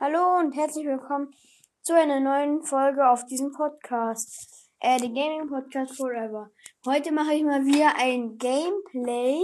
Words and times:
Hallo 0.00 0.38
und 0.38 0.54
herzlich 0.54 0.86
willkommen 0.86 1.34
zu 1.82 1.92
einer 1.92 2.20
neuen 2.20 2.62
Folge 2.62 3.10
auf 3.10 3.26
diesem 3.26 3.50
Podcast. 3.50 4.70
Äh, 4.78 4.96
der 5.00 5.08
Gaming 5.08 5.48
Podcast 5.48 5.96
Forever. 5.96 6.52
Heute 6.86 7.10
mache 7.10 7.34
ich 7.34 7.42
mal 7.42 7.64
wieder 7.64 7.96
ein 7.96 8.38
Gameplay. 8.38 9.40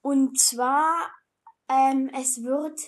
Und 0.00 0.36
zwar, 0.36 1.12
ähm, 1.68 2.10
es 2.12 2.42
wird 2.42 2.80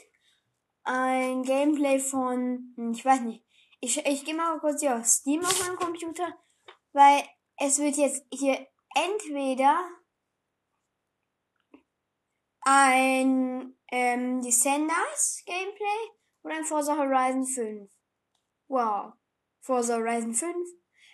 ein 0.82 1.44
Gameplay 1.44 2.00
von, 2.00 2.74
hm, 2.74 2.90
ich 2.90 3.04
weiß 3.04 3.20
nicht. 3.20 3.44
Ich, 3.78 4.04
ich 4.04 4.24
gehe 4.24 4.34
mal 4.34 4.58
kurz 4.58 4.80
hier 4.80 4.96
auf 4.96 5.06
Steam 5.06 5.44
auf 5.44 5.64
meinem 5.64 5.78
Computer, 5.78 6.34
weil 6.92 7.22
es 7.56 7.78
wird 7.78 7.98
jetzt 7.98 8.26
hier 8.32 8.66
entweder 8.96 9.78
ein 12.62 13.78
ähm, 13.92 14.42
Descenders 14.42 15.44
Gameplay 15.46 16.19
oder 16.42 16.56
ein 16.56 16.64
Forza 16.64 16.96
Horizon 16.96 17.46
5. 17.46 17.90
Wow. 18.68 19.12
Forza 19.60 19.96
Horizon 19.96 20.34
5 20.34 20.56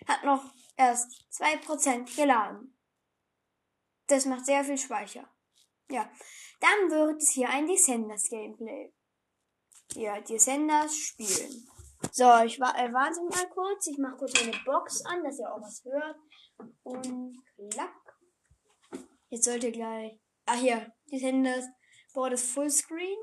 hat 0.07 0.23
noch 0.23 0.53
erst 0.77 1.25
2% 1.33 2.15
geladen. 2.15 2.77
Das 4.07 4.25
macht 4.25 4.45
sehr 4.45 4.63
viel 4.63 4.77
Speicher. 4.77 5.29
Ja. 5.89 6.09
Dann 6.59 6.89
wird 6.89 7.21
es 7.21 7.31
hier 7.31 7.49
ein 7.49 7.67
Descenders 7.67 8.29
Gameplay. 8.29 8.93
Ja, 9.93 10.19
Descenders 10.21 10.95
spielen. 10.95 11.67
So, 12.11 12.43
ich 12.43 12.59
wa 12.59 12.71
äh, 12.77 12.91
warte 12.93 13.21
mal 13.23 13.49
kurz. 13.49 13.87
Ich 13.87 13.97
mache 13.97 14.17
kurz 14.17 14.33
meine 14.39 14.57
Box 14.65 15.03
an, 15.05 15.23
dass 15.23 15.39
ihr 15.39 15.51
auch 15.51 15.61
was 15.61 15.83
hört. 15.83 16.17
Und 16.83 17.43
klack. 17.71 18.17
Jetzt 19.29 19.45
sollte 19.45 19.71
gleich. 19.71 20.19
Ah, 20.45 20.55
hier. 20.55 20.91
Descenders. 21.11 21.65
Boah, 22.13 22.29
das 22.29 22.43
Fullscreen. 22.43 23.17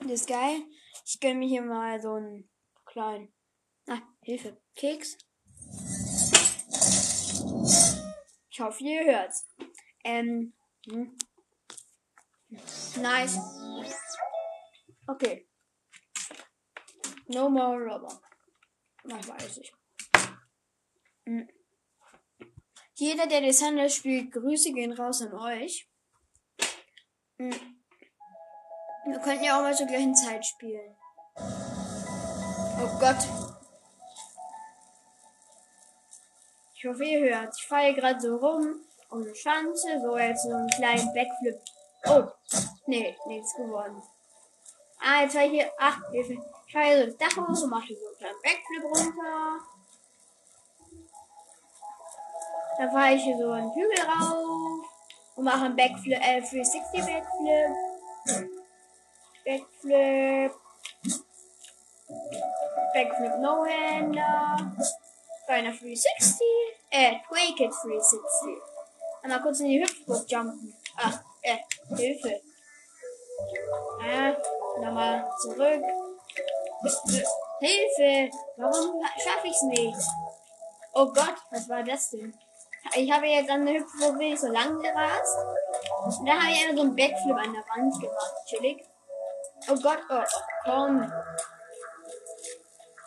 Das 0.00 0.10
ist 0.10 0.28
geil. 0.28 0.62
Ich 1.04 1.20
gönne 1.20 1.36
mir 1.36 1.48
hier 1.48 1.62
mal 1.62 2.00
so 2.00 2.14
einen 2.14 2.50
kleinen. 2.84 3.32
Ah, 3.88 4.02
Hilfe. 4.22 4.60
Keks. 4.74 5.16
Ich 8.50 8.60
hoffe, 8.60 8.82
ihr 8.82 9.04
hört's. 9.04 9.46
Ähm. 10.04 10.54
Hm. 10.88 11.16
Nice. 13.00 13.38
Okay. 15.06 15.48
No 17.28 17.48
more 17.48 17.84
rubber. 17.84 18.20
Das 19.04 19.28
weiß 19.28 19.58
ich. 19.58 19.72
Hm. 21.26 21.48
Jeder, 22.94 23.26
der 23.26 23.42
Descender 23.42 23.88
spielt, 23.88 24.32
Grüße 24.32 24.72
gehen 24.72 24.92
raus 24.92 25.22
an 25.22 25.34
euch. 25.34 25.88
Hm. 27.38 27.75
Wir 29.06 29.20
könnten 29.20 29.44
ja 29.44 29.56
auch 29.56 29.62
mal 29.62 29.74
zur 29.74 29.86
gleichen 29.86 30.16
Zeit 30.16 30.44
spielen. 30.44 30.96
Oh 31.38 32.98
Gott. 32.98 33.16
Ich 36.74 36.84
hoffe, 36.84 37.04
ihr 37.04 37.20
hört. 37.20 37.54
Ich 37.56 37.66
fahre 37.66 37.94
gerade 37.94 38.20
so 38.20 38.36
rum 38.36 38.80
um 39.10 39.22
eine 39.22 39.34
Schanze. 39.34 40.00
So, 40.00 40.18
jetzt 40.18 40.42
so 40.42 40.54
einen 40.54 40.68
kleinen 40.70 41.14
Backflip. 41.14 41.60
Oh. 42.06 42.24
Nee, 42.86 43.16
nichts 43.26 43.54
geworden. 43.54 44.02
Ah, 45.00 45.22
jetzt 45.22 45.36
war 45.36 45.44
ich 45.44 45.52
hier. 45.52 45.70
Ach, 45.78 45.98
Hilfe. 46.10 46.32
Ich 46.66 46.72
fahre 46.72 46.86
hier 46.86 46.98
so 46.98 47.06
das 47.06 47.16
Dach 47.16 47.36
hoch 47.36 47.62
und 47.62 47.70
mache 47.70 47.86
hier 47.86 47.96
so 47.96 48.06
einen 48.06 48.16
kleinen 48.16 48.42
Backflip 48.42 48.84
runter. 48.84 49.60
Dann 52.78 52.90
fahre 52.90 53.14
ich 53.14 53.22
hier 53.22 53.38
so 53.38 53.50
einen 53.52 53.72
Hügel 53.72 54.04
rauf 54.04 54.84
und 55.36 55.44
mache 55.44 55.64
einen 55.64 55.76
Backflip, 55.76 56.18
äh, 56.20 56.40
360 56.40 56.82
Backflip. 56.92 58.55
Backflip. 59.46 60.52
Backflip 62.94 63.38
No-Hander. 63.38 64.56
Beinahe 65.46 65.72
360. 65.72 66.46
Äh, 66.90 67.14
Quake 67.28 67.64
It 67.64 67.72
360. 67.72 68.18
Einmal 69.22 69.42
kurz 69.42 69.60
in 69.60 69.68
die 69.68 69.82
Hüpfburg 69.82 70.28
jumpen. 70.28 70.74
Ach, 70.96 71.20
äh, 71.42 71.58
Hilfe. 71.94 72.40
Ah, 74.02 74.34
nochmal 74.80 75.30
zurück. 75.40 75.82
Hilfe! 77.60 78.30
Warum 78.56 79.02
schaffe 79.16 79.46
ich's 79.46 79.62
nicht? 79.62 79.96
Oh 80.92 81.06
Gott, 81.06 81.36
was 81.50 81.68
war 81.68 81.84
das 81.84 82.10
denn? 82.10 82.34
Ich 82.94 83.10
habe 83.10 83.26
jetzt 83.26 83.50
an 83.50 83.64
der 83.64 83.76
Hüpfburg 83.76 84.38
so 84.38 84.48
lang 84.48 84.80
gerast. 84.80 85.36
Und 86.04 86.26
da 86.26 86.34
habe 86.34 86.52
ich 86.52 86.62
einfach 86.62 86.76
so 86.76 86.82
einen 86.82 86.96
Backflip 86.96 87.36
an 87.36 87.52
der 87.52 87.64
Wand 87.68 88.00
gemacht. 88.00 88.34
Chillig. 88.46 88.84
Oh 89.68 89.74
Gott, 89.80 89.98
oh, 90.10 90.22
komm. 90.64 91.12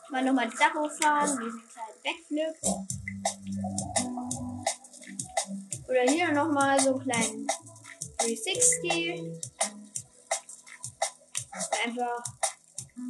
Mal 0.09 0.23
nochmal 0.23 0.49
die 0.49 0.57
Dach 0.57 0.73
hochfahren, 0.73 1.39
diesen 1.39 1.63
kleinen 1.69 2.01
Backflip. 2.03 2.55
Oder 5.87 6.01
hier 6.11 6.31
nochmal 6.31 6.79
so 6.79 6.95
einen 6.95 7.03
kleinen 7.03 7.47
360. 8.17 9.41
Einfach 11.85 12.23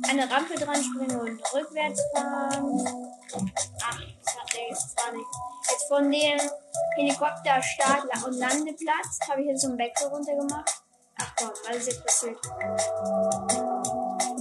eine 0.07 0.29
Rampe 0.29 0.55
dran 0.55 0.83
springen 0.83 1.19
und 1.19 1.53
rückwärts 1.53 2.01
fahren. 2.13 2.87
Ach, 3.81 3.99
das 4.23 4.35
hat 4.35 4.53
nichts, 4.53 4.95
das 4.95 5.05
war 5.05 5.11
nicht. 5.13 5.27
Jetzt 5.71 5.87
von 5.87 6.11
dem 6.11 6.39
Helikopterstart 6.95 8.25
und 8.25 8.33
Landeplatz 8.33 9.19
habe 9.29 9.41
ich 9.41 9.47
jetzt 9.47 9.61
so 9.61 9.67
einen 9.69 9.77
Backflip 9.77 10.11
runtergemacht. 10.11 10.83
Ach 11.21 11.35
komm, 11.35 11.49
was 11.49 11.77
ist 11.77 11.87
jetzt 11.87 12.05
passiert? 12.05 12.39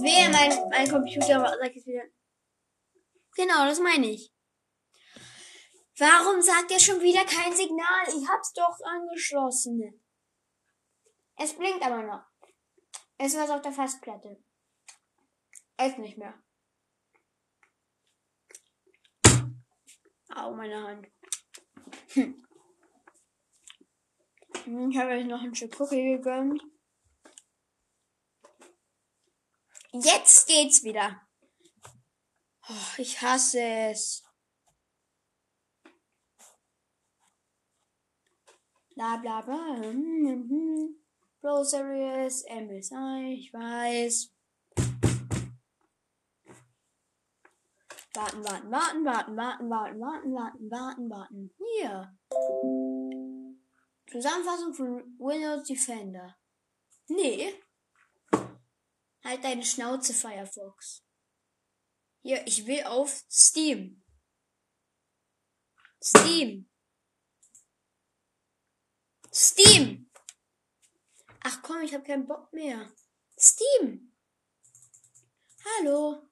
Wer 0.01 0.29
mein, 0.29 0.69
mein 0.69 0.89
Computer 0.89 1.39
sagt 1.39 1.75
jetzt 1.75 1.87
wieder. 1.87 2.03
Genau, 3.35 3.65
das 3.65 3.79
meine 3.79 4.07
ich. 4.07 4.33
Warum 5.97 6.41
sagt 6.41 6.71
er 6.71 6.79
schon 6.79 7.01
wieder 7.01 7.25
kein 7.25 7.53
Signal? 7.53 8.07
Ich 8.07 8.27
hab's 8.29 8.53
doch 8.53 8.77
angeschlossen. 8.85 10.01
Es 11.35 11.53
blinkt 11.57 11.85
aber 11.85 12.03
noch. 12.03 12.23
Es 13.17 13.35
war 13.35 13.53
auf 13.53 13.61
der 13.61 13.73
Festplatte. 13.73 14.41
Es 15.75 15.97
nicht 15.97 16.17
mehr. 16.17 16.33
Au, 20.35 20.53
meine 20.53 20.83
Hand. 20.83 21.07
Hm. 22.13 22.48
Ich 24.69 24.97
habe 24.99 25.13
euch 25.13 25.25
noch 25.25 25.41
ein 25.41 25.55
Stück 25.55 25.79
Cookie 25.79 26.17
gegönnt. 26.17 26.61
Jetzt 29.91 30.45
geht's 30.45 30.83
wieder. 30.83 31.27
Oh, 32.69 32.93
ich 32.99 33.19
hasse 33.19 33.59
es. 33.59 34.23
Bla 38.93 39.17
bla 39.17 39.41
bla. 39.41 39.81
Series, 41.63 42.45
MSI, 42.45 43.33
ich 43.39 43.51
weiß. 43.51 44.31
Warten, 48.13 48.43
warten, 48.43 48.71
warten, 48.71 49.05
warten, 49.05 49.35
warten, 49.35 49.69
warten, 49.71 49.99
warten, 49.99 50.31
warten, 50.35 50.69
warten, 50.69 51.09
warten. 51.09 51.55
Hier. 51.57 53.38
Zusammenfassung 54.09 54.73
von 54.73 55.17
Windows 55.19 55.67
Defender. 55.67 56.37
Nee. 57.07 57.53
Halt 59.23 59.43
deine 59.43 59.63
Schnauze, 59.63 60.13
Firefox. 60.13 61.03
Hier, 62.21 62.45
ich 62.47 62.65
will 62.65 62.83
auf 62.83 63.23
Steam. 63.29 64.03
Steam. 66.01 66.69
Steam. 69.33 70.09
Ach 71.43 71.61
komm, 71.61 71.81
ich 71.81 71.93
habe 71.93 72.03
keinen 72.03 72.27
Bock 72.27 72.51
mehr. 72.53 72.91
Steam. 73.37 74.15
Hallo. 75.77 76.29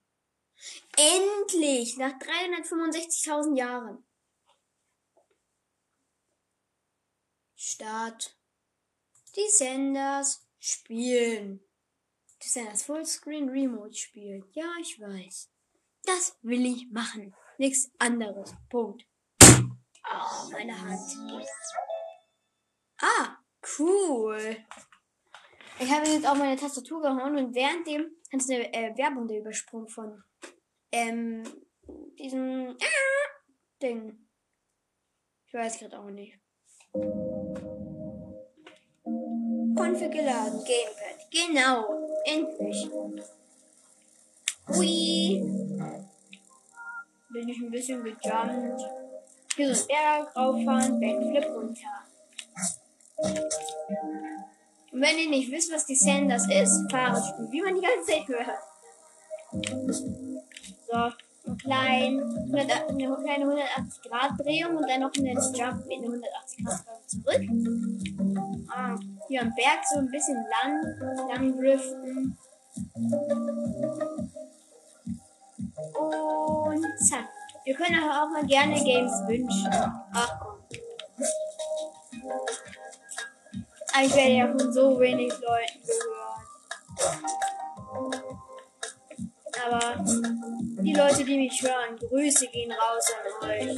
Endlich, 0.97 1.97
nach 1.97 2.13
365.000 2.13 3.57
Jahren. 3.57 4.06
Start. 7.59 8.37
Descenders 9.35 10.47
spielen. 10.59 11.59
Descenders 12.41 12.83
Fullscreen 12.83 13.49
Remote 13.49 13.95
spielen. 13.95 14.45
Ja, 14.51 14.71
ich 14.79 15.01
weiß. 15.01 15.49
Das 16.03 16.37
will 16.43 16.65
ich 16.65 16.87
machen. 16.91 17.35
Nichts 17.57 17.91
anderes. 17.97 18.53
Punkt. 18.69 19.05
Oh, 19.41 20.49
meine 20.51 20.79
Hand. 20.79 21.01
Ah, 23.01 23.37
cool. 23.79 24.57
Ich 25.79 25.91
habe 25.91 26.07
jetzt 26.07 26.27
auf 26.27 26.37
meine 26.37 26.55
Tastatur 26.55 27.01
gehauen 27.01 27.37
und 27.37 27.55
währenddem 27.55 28.05
hat 28.31 28.39
es 28.39 28.49
eine 28.49 28.71
äh, 28.71 28.97
Werbung 28.97 29.27
der 29.27 29.39
übersprungen 29.39 29.87
von 29.89 30.23
ähm, 30.91 31.43
diesem 32.19 32.77
äh, 32.79 32.85
Ding. 33.81 34.27
Ich 35.47 35.53
weiß 35.53 35.79
gerade 35.79 35.99
auch 35.99 36.09
nicht. 36.09 36.39
Config 39.75 40.11
geladen. 40.11 40.63
Gamepad. 40.65 41.17
Genau. 41.31 41.85
Endlich. 42.25 42.89
Ui. 44.75 45.41
Bin 47.29 47.49
ich 47.49 47.59
ein 47.59 47.71
bisschen 47.71 48.03
gejumpt. 48.03 48.81
Hier 49.55 49.75
so 49.75 49.81
ein 49.81 49.87
Berg 49.87 50.35
rauffahren, 50.35 50.99
Backflip 50.99 51.45
runter. 51.55 52.05
Und 54.91 55.01
wenn 55.01 55.17
ihr 55.17 55.29
nicht 55.29 55.51
wisst, 55.51 55.71
was 55.71 55.85
die 55.85 55.95
Sanders 55.95 56.47
ist, 56.49 56.89
Fahrradspiel, 56.89 57.47
wie 57.51 57.61
man 57.61 57.75
die 57.75 57.81
ganze 57.81 58.11
Zeit 58.11 58.27
hört. 58.27 58.59
So, 60.87 61.26
ein 61.47 61.57
klein, 61.57 62.21
eine 62.53 62.65
kleine 62.65 63.45
180 63.45 64.01
Grad 64.03 64.31
Drehung 64.39 64.77
und 64.77 64.87
dann 64.87 65.01
noch 65.01 65.11
eine 65.17 65.33
Jump 65.33 65.85
mit 65.87 65.97
einer 65.97 66.07
180 66.07 66.65
Grad 66.65 66.83
zurück. 67.07 67.41
Ah, 68.69 68.95
hier 69.27 69.41
am 69.41 69.53
Berg 69.55 69.79
so 69.91 69.99
ein 69.99 70.11
bisschen 70.11 70.35
lang, 70.35 71.27
lang 71.29 71.57
driften. 71.57 72.37
Und 75.93 76.85
zack. 77.09 77.29
Wir 77.63 77.75
können 77.75 77.99
auch 78.09 78.29
mal 78.29 78.45
gerne 78.45 78.75
Games 78.83 79.11
wünschen. 79.27 79.69
Ach 80.13 80.39
komm. 80.39 80.57
Aber 83.93 84.05
ich 84.05 84.15
werde 84.15 84.31
ja 84.31 84.47
von 84.47 84.71
so 84.71 84.99
wenig 84.99 85.33
Leuten 85.33 85.81
gehört. 85.85 86.47
Aber 89.65 90.05
die 90.79 90.93
Leute, 90.93 91.23
die 91.23 91.37
mich 91.37 91.61
hören, 91.61 91.97
Grüße 91.97 92.47
gehen 92.47 92.71
raus 92.71 93.11
an 93.41 93.49
euch. 93.49 93.75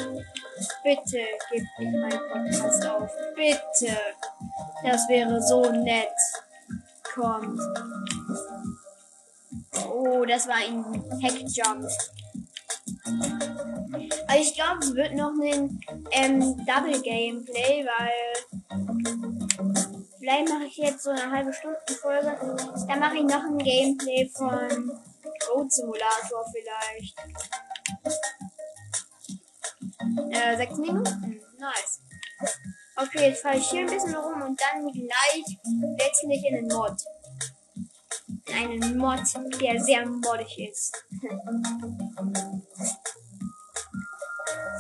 Bitte 0.84 1.26
gebt 1.52 1.80
nicht 1.80 1.94
meinen 1.94 2.20
Podcast 2.32 2.86
auf. 2.88 3.12
Bitte. 3.36 3.96
Das 4.84 5.08
wäre 5.08 5.42
so 5.42 5.72
nett. 5.72 6.10
Kommt. 7.14 7.60
Oh, 9.90 10.26
das 10.26 10.48
war 10.48 10.56
ein 10.56 10.84
Hackjump. 11.24 11.90
Aber 14.28 14.38
ich 14.38 14.54
glaube, 14.54 14.80
es 14.82 14.94
wird 14.94 15.14
noch 15.16 15.32
ein 15.42 15.80
ähm, 16.12 16.66
Double 16.66 17.02
Gameplay, 17.02 17.86
weil 17.86 18.60
vielleicht 20.20 20.50
mache 20.50 20.66
ich 20.66 20.78
jetzt 20.78 21.04
so 21.04 21.10
eine 21.10 21.32
halbe 21.32 21.54
Stunde 21.54 21.80
Folge. 22.02 22.38
Dann 22.88 23.00
mache 23.00 23.16
ich 23.16 23.24
noch 23.24 23.44
ein 23.44 23.58
Gameplay 23.58 24.30
von 24.30 25.00
Road 25.50 25.72
Simulator 25.72 26.46
vielleicht. 26.54 27.18
Äh, 30.32 30.58
sechs 30.58 30.78
Minuten? 30.78 31.42
Nice. 31.58 32.02
Okay, 32.96 33.30
jetzt 33.30 33.42
fahre 33.42 33.58
ich 33.58 33.70
hier 33.70 33.82
ein 33.82 33.88
bisschen 33.88 34.16
rum 34.16 34.42
und 34.42 34.60
dann 34.60 34.92
gleich 34.92 35.60
wechsle 35.98 36.34
ich 36.34 36.46
in 36.46 36.56
den 36.56 36.68
Mod 36.68 36.98
einen 38.54 38.98
Mod, 38.98 39.22
der 39.62 39.82
sehr 39.82 40.06
moddig 40.06 40.60
ist. 40.70 41.06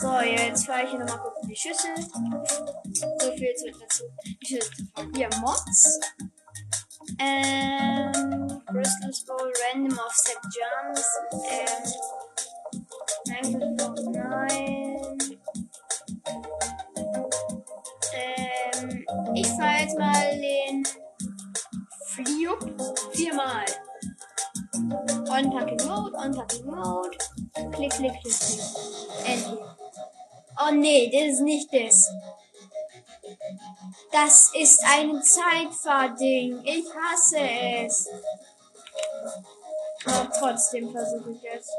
so, 0.01 0.19
jetzt 0.21 0.65
fahre 0.65 0.83
ich 0.83 0.89
hier 0.89 0.99
nochmal 0.99 1.19
kurz 1.19 1.43
in 1.43 1.49
die 1.49 1.55
Schüssel. 1.55 1.95
So 3.19 3.31
viel 3.33 3.55
zu 3.55 3.71
dazu. 3.71 4.03
Hier 4.41 5.29
Mods. 5.41 5.99
Ähm, 7.19 8.48
Crystal 8.71 9.11
Bowl, 9.25 9.51
Random 9.73 9.97
Offset 9.97 10.37
Jumps. 10.53 11.07
Ähm, 13.25 13.57
nein. 14.11 15.17
Ähm, 18.13 19.05
ich 19.33 19.47
fahre 19.47 19.79
jetzt 19.81 19.97
mal 19.97 20.39
den 20.39 20.87
Fliup 22.05 22.61
viermal. 23.11 23.65
Unpacking 24.75 25.87
Mode, 25.87 26.15
Unpacking 26.17 26.65
Mode. 26.65 27.17
Klick, 27.71 27.91
klick, 27.91 27.91
klick, 27.91 28.21
klick. 28.21 28.59
Endlich. 29.25 29.59
Oh 30.61 30.71
nee, 30.71 31.09
das 31.11 31.35
ist 31.35 31.41
nicht 31.41 31.73
das. 31.73 32.07
Das 34.11 34.51
ist 34.53 34.83
ein 34.85 35.21
Zeitfahrding. 35.23 36.61
Ich 36.65 36.85
hasse 36.93 37.39
es. 37.39 38.07
Aber 40.05 40.29
trotzdem 40.31 40.91
versuche 40.91 41.31
ich 41.31 41.43
es. 41.43 41.71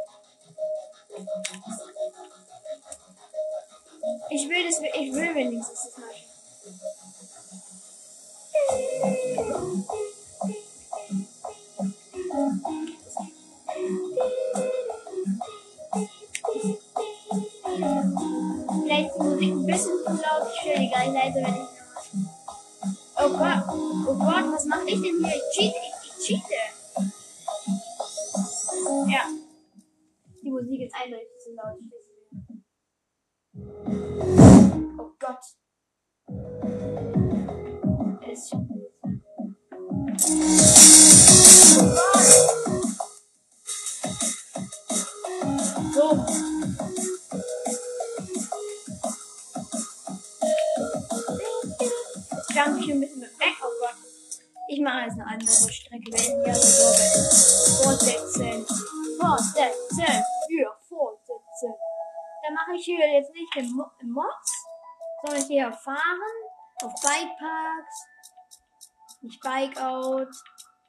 Ich 4.30 4.48
will 4.48 4.66
das, 4.66 4.80
ich 4.80 5.12
will 5.12 5.34
wenigstens 5.34 5.82
das 5.84 5.98
mal. 5.98 6.08
Vielleicht 18.84 19.16
muss 19.16 19.40
ich 19.40 19.50
ein 19.50 19.66
bisschen 19.66 19.98
zu 20.04 20.12
laut, 20.12 20.48
ich 20.52 20.60
stelle 20.60 20.80
die 20.80 20.90
gar 20.90 21.04
nicht 21.04 21.14
leise, 21.14 21.34
wenn 21.36 21.54
ich. 21.54 21.80
Oh 23.16 23.28
Gott, 23.28 23.62
oh 23.68 24.14
Gott, 24.14 24.52
was 24.52 24.64
mache 24.64 24.88
ich 24.88 25.00
denn 25.00 25.24
hier? 25.24 25.36
Ich 25.36 25.56
cheate, 25.56 25.76
ich, 25.76 26.18
ich 26.18 26.26
cheate. 26.26 26.79
Ja. 29.08 29.28
Die 30.42 30.50
Musik 30.50 30.80
ist 30.82 30.94
eindeutig 30.94 31.28
zu 31.38 31.52
laut. 31.54 31.78
Oh 34.98 35.10
Gott. 35.18 35.44
Es 38.22 38.38
ist 38.38 38.50
schon 38.50 38.69
sondern 65.40 65.48
hier 65.48 65.72
fahren 65.72 66.20
auf 66.82 66.92
Bikeparks. 67.02 68.06
Nicht 69.22 69.40
Bikeout, 69.42 70.30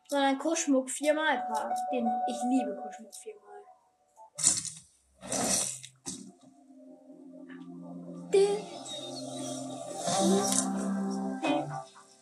sondern 0.07 0.37
Kuschmuck 0.39 0.89
viermal 0.89 1.45
Park. 1.51 1.75
Den 1.91 2.09
ich 2.27 2.37
liebe 2.43 2.75
Kuschmuck 2.75 3.13
viermal. 3.15 3.41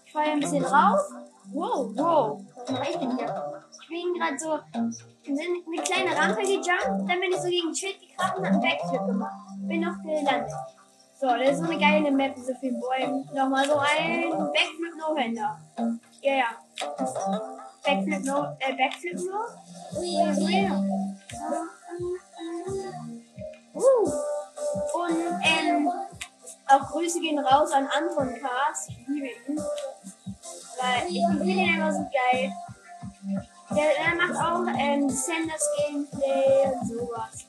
Ich 0.06 0.14
fahre 0.14 0.32
ein 0.32 0.40
bisschen 0.40 0.66
rauf. 0.66 1.02
Wow, 1.52 1.92
wow. 1.96 2.42
Was 2.56 2.72
mache 2.72 2.90
ich 2.90 2.98
denn 2.98 3.18
hier? 3.18 3.64
Ich 3.82 3.88
bin 3.88 4.14
gerade 4.14 4.40
so 4.40 4.52
eine 4.52 5.84
kleine 5.84 6.16
Rampe 6.18 6.42
gejumpt, 6.42 7.10
dann 7.10 7.20
bin 7.20 7.32
ich 7.32 7.38
so 7.38 7.48
gegen 7.48 7.70
ein 7.70 7.76
Schild 7.76 8.00
gekracht 8.00 8.38
und 8.38 8.46
hab 8.46 8.54
einen 8.54 8.62
Backflip 8.62 9.06
gemacht. 9.06 9.36
Bin 9.68 9.82
noch 9.82 10.02
gelandet. 10.04 10.52
So, 11.20 11.28
das 11.28 11.50
ist 11.50 11.58
so 11.58 11.66
eine 11.66 11.78
geile 11.78 12.12
Map 12.12 12.38
mit 12.38 12.46
so 12.46 12.54
vielen 12.62 12.80
Bäumen. 12.80 13.30
Nochmal 13.34 13.66
so 13.68 13.78
ein 13.78 14.30
Backflip 14.30 14.96
No-Hander. 14.98 15.60
Ja, 16.22 16.34
ja. 16.34 16.46
Backflip 17.84 18.24
No, 18.24 18.56
äh, 18.60 18.74
Backflip 18.78 19.16
No? 19.16 20.02
Ja, 20.02 20.32
ja. 20.32 20.84
Uh. 23.74 24.12
Und, 24.94 25.42
ähm, 25.44 25.92
auch 26.68 26.88
Grüße 26.90 27.20
gehen 27.20 27.40
raus 27.40 27.70
an 27.74 27.88
Anton 27.88 28.40
Cast. 28.40 28.90
Ich 28.90 29.08
liebe 29.10 29.28
ihn. 29.28 29.58
Weil 29.58 31.08
ich 31.10 31.26
finde 31.28 31.44
ihn 31.44 31.76
immer 31.76 31.92
so 31.92 32.00
geil. 32.00 32.54
Der, 33.72 33.90
der 33.94 34.16
macht 34.16 34.38
auch 34.42 34.66
ähm, 34.80 35.10
Sanders 35.10 35.68
Gameplay 35.78 36.72
und 36.72 36.88
sowas. 36.88 37.46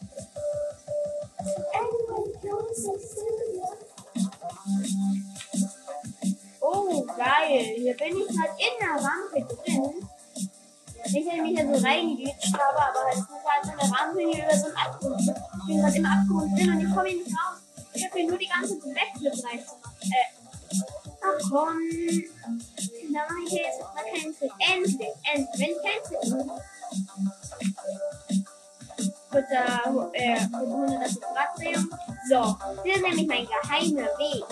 Oh, 6.60 7.04
geil. 7.16 7.74
Hier 7.76 7.96
bin 7.96 8.16
ich 8.16 8.38
halt 8.38 8.52
in 8.58 8.74
der 8.80 8.94
Rampe 8.94 9.54
drin. 9.54 10.08
Ich 11.04 11.12
mich 11.12 11.56
da 11.56 11.62
so 11.64 11.84
reingeglitscht 11.84 12.54
habe, 12.54 12.78
aber 12.78 13.00
halt, 13.04 13.16
ist 13.16 13.26
halt 13.44 13.64
so 13.64 13.70
eine 13.72 13.82
Rampe 13.98 14.20
hier 14.20 14.44
über 14.44 14.56
so 14.56 14.66
einen 14.66 14.76
Abgrund. 14.76 15.20
Ich 15.20 15.66
bin 15.66 15.78
gerade 15.78 15.96
im 15.96 16.06
Abgrund 16.06 16.58
drin 16.58 16.70
und 16.70 16.80
ich 16.80 16.94
komme 16.94 17.08
hier 17.08 17.24
nicht 17.24 17.30
raus. 17.30 17.58
Ich 17.92 18.04
habe 18.04 18.18
hier 18.18 18.28
nur 18.28 18.38
die 18.38 18.46
ganze 18.46 18.76
Backflip 18.76 19.32
reinzumachen. 19.32 20.02
Äh, 20.02 20.26
ach 21.22 21.38
komm. 21.50 21.78
Da 23.12 23.20
mache 23.26 23.42
ich 23.46 23.52
jetzt 23.52 23.80
mal 23.80 24.04
keinen 24.04 24.36
Trick. 24.36 24.52
Endlich, 24.60 25.08
endlich. 25.32 25.58
Wenn 25.58 25.70
ich 25.70 25.82
keinen 25.82 26.04
Trick 26.04 26.46
mache, 26.46 26.62
da, 29.30 30.10
äh, 30.12 30.40
180 30.52 31.20
Grad 31.20 31.58
Drehung. 31.58 31.88
So, 32.28 32.56
das 32.84 32.96
ist 32.96 33.02
nämlich 33.02 33.26
mein 33.26 33.46
geheimer 33.46 34.08
Weg. 34.18 34.44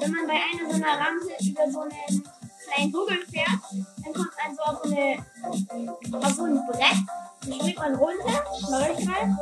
Wenn 0.00 0.10
man 0.10 0.26
bei 0.26 0.34
einer 0.34 0.70
so 0.70 0.76
einer 0.76 0.98
Rampe 0.98 1.34
über 1.44 1.70
so 1.70 1.80
einen 1.80 2.24
kleinen 2.64 2.92
Hügel 2.92 3.26
fährt, 3.26 3.62
dann 4.04 4.12
kommt 4.12 4.32
man 4.36 4.56
so 4.56 4.62
auf 4.62 4.80
so, 4.84 4.90
eine, 4.90 6.24
auf 6.24 6.32
so 6.32 6.44
ein 6.44 6.66
Brett 6.66 6.96
Dann 7.42 7.54
springt 7.54 7.78
man 7.78 7.94
runter, 7.94 8.44
mache 8.70 8.94
ich 8.98 9.04
mal. 9.04 9.36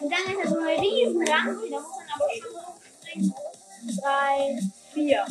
Und 0.00 0.10
dann 0.10 0.32
ist 0.32 0.44
da 0.44 0.48
so 0.48 0.58
eine 0.58 0.80
riesen 0.80 1.28
Rampe, 1.28 1.70
da 1.70 1.80
muss 1.80 1.96
man 1.96 2.06
aber 2.14 2.28
schon 2.34 2.52
hochspringen. 2.60 3.34
Drei, 4.00 4.58
vier. 4.92 5.26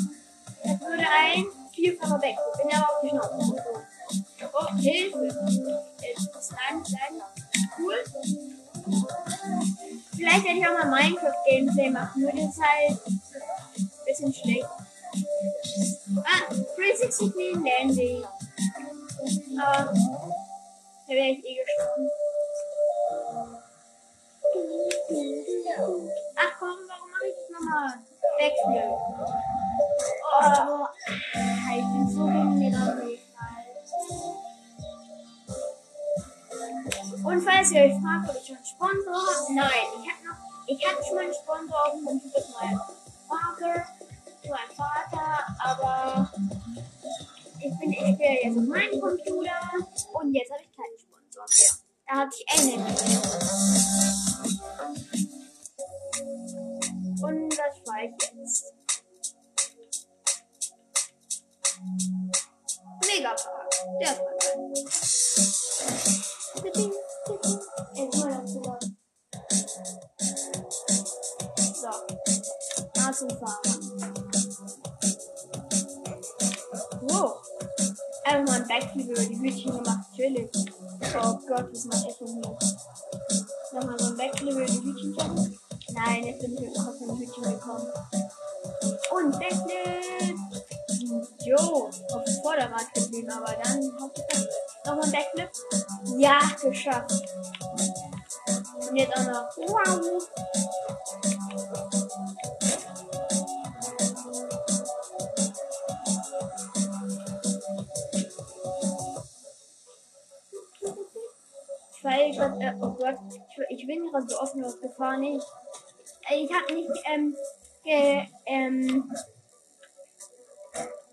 Das 0.64 0.82
würde 0.82 1.06
ein 1.08 1.46
vierfacher 1.74 2.22
Weg. 2.22 2.36
Ich 2.52 2.62
bin 2.62 2.78
aber 2.78 2.90
auf 2.90 3.02
die 3.02 3.10
Schnauze. 3.10 3.86
Oh, 4.54 4.76
Hilfe. 4.76 5.26
Ist 5.26 6.52
nein, 6.52 6.84
nein. 6.90 7.22
Cool. 7.78 7.96
Vielleicht 10.16 10.44
werde 10.46 10.60
ich 10.60 10.68
auch 10.68 10.74
mal 10.74 10.90
Minecraft-Gameplay 10.90 11.90
machen, 11.90 12.22
nur 12.22 12.32
das 12.32 12.42
ist 12.42 12.62
halt 12.62 13.00
ein 13.08 13.90
bisschen 14.06 14.34
schlecht. 14.34 14.68
Ah, 16.24 16.54
360 16.76 17.34
Landing. 17.56 18.24
Aber 19.60 19.94
da 21.08 21.14
wäre 21.14 21.30
ich 21.30 21.46
eh 21.46 21.56
gestorben. 21.56 22.10
Ach 26.36 26.52
komm, 26.60 26.78
warum 26.88 27.12
mache 27.12 27.28
ich 27.28 27.36
das 27.36 27.50
nochmal? 27.50 27.94
Backflip. 28.38 28.90
Oh, 30.32 30.88
ich 31.76 31.86
bin 31.94 32.08
so 32.10 32.22
hungrig. 32.24 33.19
Und 37.24 37.42
falls 37.42 37.72
ihr 37.72 37.82
euch 37.84 37.94
fragt, 38.02 38.30
ob 38.30 38.36
ich 38.38 38.48
schon 38.48 38.56
einen 38.56 38.66
Sponsor 38.66 39.14
habe, 39.14 39.54
nein, 39.54 39.88
ich 40.02 40.10
habe 40.10 40.22
noch, 40.28 40.38
ich 40.68 40.88
hatte 40.88 41.04
schon 41.04 41.16
mal 41.16 41.24
einen 41.24 41.34
Sponsor 41.34 41.78
auf 41.86 41.94
dem 41.94 42.06
Computer 42.06 42.44
meinem 42.60 42.82
Vater, 43.28 43.74
meinem 44.44 44.72
Vater, 44.76 45.28
aber 45.60 46.32
ich 47.60 47.80
bin, 47.80 47.92
ich 47.92 48.00
spiele 48.00 48.44
jetzt 48.44 48.58
auf 48.58 48.64
meinem 48.64 49.02
Computer 49.02 49.60
und 50.14 50.34
jetzt 50.34 50.52
habe 50.52 50.62
ich 50.64 50.72
keinen 50.76 50.98
Sponsor 50.98 51.46
mehr. 51.50 51.74
Da 52.08 52.16
hatte 52.16 52.36
ich 52.38 52.46
einen. 52.60 52.86
Und 57.22 57.50
das 57.50 57.76
war 57.86 58.04
ich 58.04 58.12
jetzt. 58.34 58.74
Megapark. 63.08 63.70
Der 64.02 64.12
ist 64.12 64.22
Backflip 79.20 79.40
über 79.40 79.44
die 79.44 79.50
Hütchen 79.50 79.72
gemacht. 79.84 80.08
Chillig. 80.16 80.50
Oh 81.22 81.40
Gott, 81.48 81.72
was 81.72 81.86
macht 81.86 82.08
er 82.08 82.28
Ich 112.20 112.38
weiß 112.38 112.52
grad, 112.52 112.62
äh, 112.62 112.74
oh 112.82 112.92
Gott, 112.92 113.18
ich, 113.30 113.80
ich 113.80 113.88
bin 113.88 114.06
gerade 114.12 114.28
so 114.28 114.40
offen 114.40 114.62
gefahren. 114.82 115.24
Ich, 115.24 115.44
ich 116.32 116.54
habe 116.54 116.74
nicht, 116.74 116.90
ähm, 117.06 117.36
ge, 117.84 118.26
ähm, 118.46 119.16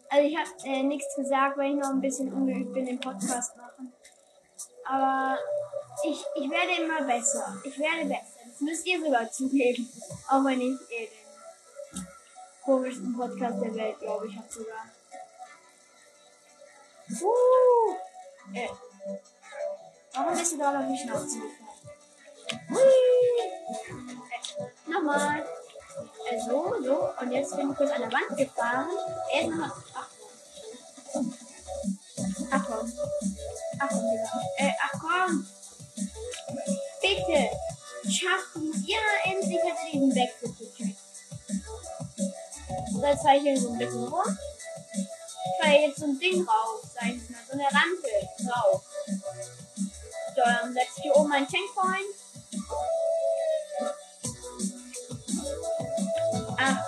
also 0.08 0.26
ich 0.26 0.36
habe 0.36 0.48
äh, 0.64 0.82
nichts 0.82 1.14
gesagt, 1.14 1.58
weil 1.58 1.72
ich 1.72 1.76
noch 1.76 1.90
ein 1.90 2.00
bisschen 2.00 2.32
ungeübt 2.32 2.72
bin 2.72 2.86
im 2.88 2.98
Podcast 2.98 3.56
machen. 3.56 3.92
Aber 4.84 5.38
ich, 6.04 6.24
ich 6.34 6.50
werde 6.50 6.82
immer 6.82 7.02
besser. 7.02 7.56
Ich 7.64 7.78
werde 7.78 8.08
besser. 8.08 8.40
Das 8.50 8.60
müsst 8.60 8.86
ihr 8.86 9.00
sogar 9.00 9.30
zugeben. 9.30 9.88
Auch 10.28 10.44
wenn 10.44 10.60
ich 10.60 10.80
eh 10.90 11.06
den 11.06 12.06
komischsten 12.64 13.16
Podcast 13.16 13.62
der 13.62 13.74
Welt, 13.74 13.98
glaube 14.00 14.26
ich, 14.26 14.36
habe 14.36 14.48
sogar. 14.50 14.86
Uh, 17.22 17.94
äh. 18.54 18.68
Warum 20.16 20.38
bist 20.38 20.52
du 20.52 20.58
da 20.58 20.78
auf 20.78 20.86
die 20.88 20.96
Schnauze 20.96 21.38
gefallen? 21.40 21.66
Hui. 22.70 22.80
Äh, 24.32 24.90
nochmal. 24.90 25.44
So, 26.46 26.74
so. 26.82 27.08
Und 27.20 27.32
jetzt 27.32 27.54
bin 27.56 27.70
ich 27.70 27.76
kurz 27.76 27.90
an 27.90 28.00
der 28.00 28.12
Wand 28.12 28.36
gefahren. 28.36 28.88
Nochmal. 29.48 29.72
Ach 29.92 30.08
komm. 31.12 31.34
Ach 32.50 32.66
komm. 32.66 32.92
Ach 33.78 33.88
komm, 33.88 34.04
Digga. 34.10 34.42
Äh, 34.56 34.72
ach 34.80 34.92
komm. 35.00 35.46
Bitte. 37.02 37.50
Schafft 38.08 38.56
es. 38.56 38.86
Ja, 38.86 38.98
endlich 39.24 39.60
hat 39.60 39.76
er 39.84 39.92
diesen 39.92 40.14
Backflip 40.14 40.58
gekriegt. 40.58 40.98
Da 43.02 43.18
zeige 43.18 43.36
ich 43.36 43.42
hier 43.42 43.60
so 43.60 43.68
ein 43.70 43.78
bisschen 43.78 44.04
rum. 44.04 44.38
Ich 44.94 45.64
fahre 45.64 45.80
jetzt 45.80 45.98
so 45.98 46.06
ein 46.06 46.18
Ding 46.18 46.46
rauf, 46.46 46.75
hier 51.16 51.20
oben 51.20 51.32
einen 51.32 51.46
Checkpoint. 51.46 52.14
Ah. 56.58 56.78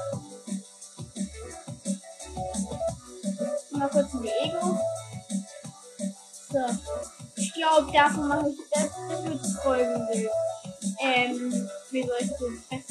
Mal 3.70 3.88
kurz 3.88 4.14
in 4.14 4.22
die 4.22 4.28
Ego. 4.28 4.80
So. 6.50 6.58
Ich 7.36 7.52
glaube, 7.54 7.92
davon 7.92 8.28
mache 8.28 8.50
ich 8.50 8.58
das, 8.72 8.90
das 9.08 9.24
wird 9.24 9.46
folgende. 9.62 10.30
Ähm, 11.00 11.70
wie 11.90 12.02
soll 12.02 12.16
ich 12.20 12.30
das 12.30 12.87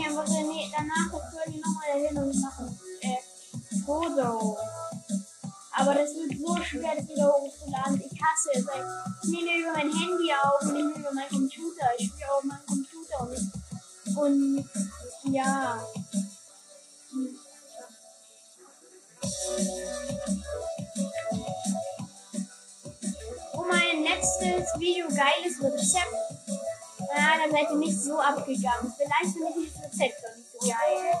ich 0.00 0.06
einfach 0.06 0.24
danach, 0.24 1.12
das 1.12 1.52
wir 1.52 1.60
nochmal 1.60 1.88
dahin 1.92 2.18
und 2.18 2.40
machen. 2.40 2.80
Äh, 3.00 3.16
Foto. 3.84 4.56
Aber 5.72 5.94
das 5.94 6.10
wird 6.14 6.38
so 6.38 6.56
schwer, 6.62 6.96
das 6.96 7.08
wieder 7.08 7.32
hochzuladen. 7.32 8.00
Ich 8.00 8.20
hasse 8.20 8.50
es. 8.54 8.66
Ich 9.22 9.30
nehme 9.30 9.62
über 9.62 9.72
mein 9.72 9.90
Handy 9.90 10.32
auf 10.42 10.62
ich 10.62 10.72
nehme 10.72 10.90
über 10.90 11.12
meinen 11.12 11.28
Computer. 11.28 11.86
Ich 11.98 12.08
spiele 12.08 12.32
auf 12.32 12.44
meinem 12.44 12.66
Computer 12.66 13.20
und, 14.16 14.66
und 15.24 15.34
ja. 15.34 15.84
Und 23.52 23.68
mein 23.68 24.02
letztes 24.02 24.78
Video 24.78 25.08
geiles 25.08 25.62
Rezept. 25.62 26.29
Ja, 27.16 27.38
dann 27.42 27.50
seid 27.50 27.70
ihr 27.70 27.76
nicht 27.76 28.00
so 28.00 28.18
abgegangen. 28.18 28.92
Vielleicht 28.96 29.32
finde 29.32 29.60
ich 29.60 29.72
das 29.72 29.84
Rezept 29.84 30.22
noch 30.22 30.36
nicht 30.36 30.52
so 30.52 30.58
geil. 30.68 31.20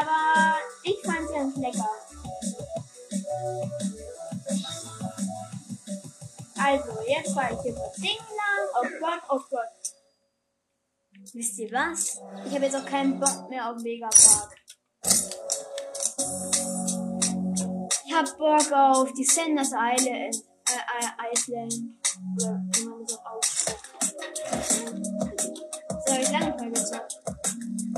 Aber 0.00 0.56
ich 0.82 1.00
fand 1.04 1.20
es 1.20 1.32
ganz 1.32 1.56
lecker. 1.56 1.88
Also, 6.60 7.00
jetzt 7.06 7.34
fahre 7.34 7.54
ich 7.54 7.60
hier 7.62 7.74
das 7.74 7.92
Ding 7.96 8.18
lang. 8.18 8.68
Oh 8.80 8.86
Gott, 9.00 9.22
oh 9.28 9.40
Gott. 9.50 9.94
Wisst 11.34 11.58
ihr 11.58 11.70
was? 11.72 12.20
Ich 12.46 12.54
habe 12.54 12.64
jetzt 12.64 12.76
auch 12.76 12.86
keinen 12.86 13.20
Bock 13.20 13.48
mehr 13.50 13.70
auf 13.70 13.82
Megapark. 13.82 14.56
Ich 18.06 18.14
hab 18.14 18.38
Bock 18.38 18.72
auf 18.72 19.12
die 19.12 19.24
Sanders 19.24 19.72
Island. 19.72 20.36
Äh, 20.66 21.32
Island. 21.32 21.74
Oder 22.36 22.60
wie 22.72 22.84
man 22.86 23.04
das 23.04 23.18
auch 23.18 23.36
ausspricht. 23.36 23.57
So, 26.28 26.34
ich 26.34 26.40
lange 26.40 26.56
mal 26.56 26.70
gezockt. 26.70 27.20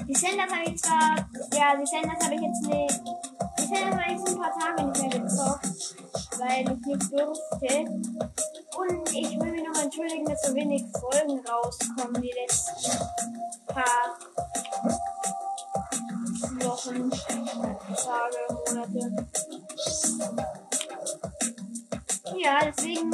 Die 0.06 0.14
Sanders 0.14 0.52
habe 0.52 0.70
ich 0.70 0.80
zwar. 0.80 1.16
Ja, 1.52 1.76
die 1.76 1.86
Sanders 1.86 2.24
habe 2.24 2.34
ich 2.34 2.40
jetzt 2.40 2.62
nicht. 2.62 3.02
Die 3.58 3.62
Sanders 3.62 3.94
habe 3.94 4.04
ich 4.06 4.18
jetzt 4.18 4.28
ein 4.28 4.38
paar 4.38 4.58
Tage 4.58 4.84
nicht 4.84 5.02
mehr 5.02 5.20
gezockt. 5.20 5.66
Weil 6.38 6.60
ich 6.60 6.86
nicht 6.86 7.12
durfte. 7.12 7.90
Und 8.78 9.14
ich 9.14 9.40
will 9.40 9.50
mich 9.50 9.64
noch 9.64 9.82
entschuldigen, 9.82 10.24
dass 10.26 10.42
so 10.42 10.54
wenig 10.54 10.84
Folgen 10.92 11.40
rauskommen 11.46 12.22
die 12.22 12.32
letzten 12.32 12.98
paar 13.66 14.16
Wochen, 16.62 17.10
Tage, 17.96 18.40
Monate. 18.50 19.26
Ja, 22.36 22.58
deswegen 22.64 23.10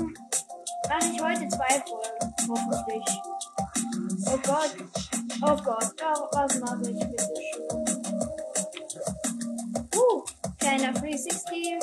mache 0.89 1.07
ich 1.13 1.23
heute 1.23 1.49
zwei 1.49 1.83
Folgen, 1.87 2.35
hoffentlich. 2.49 3.23
Oh 4.29 4.39
Gott, 4.45 4.75
Oh 5.43 5.55
Gott, 5.63 5.95
oh, 6.03 6.29
was 6.33 6.59
mache 6.61 6.91
ich 6.91 6.99
bitte 6.99 7.25
schon? 7.53 7.85
Uh, 9.95 10.25
kleiner 10.59 10.93
360. 10.93 11.79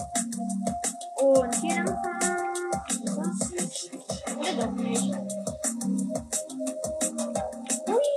Und 1.18 1.56
hier 1.62 1.76
lang 1.76 1.88
fahren. 1.88 2.34
Oder 4.40 4.54
doch 4.54 4.72
nicht. 4.72 5.14
Hui. 7.88 8.10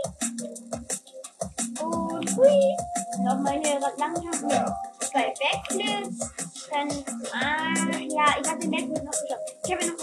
Und 1.83 2.37
hui. 2.37 2.77
Nochmal 3.23 3.61
hier 3.63 3.79
langsam. 3.99 4.51
Ja. 4.51 4.81
Zwei 5.01 5.35
Backflips. 5.39 6.31
Dann, 6.71 6.89
ah, 7.33 7.99
ja, 7.99 8.37
ich 8.41 8.49
habe 8.49 8.61
den 8.61 8.71
Backflip 8.71 9.05
noch 9.05 9.13
geschafft. 9.13 9.43
Ich 9.67 9.73
habe 9.73 9.87
noch 9.87 9.96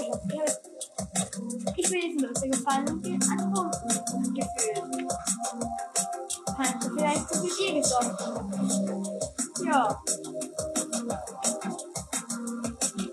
Ja. 9.65 10.01